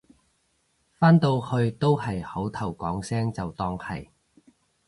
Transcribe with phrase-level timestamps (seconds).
[0.97, 4.07] 返到去都係口頭講聲就當係